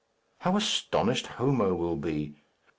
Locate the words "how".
0.39-0.57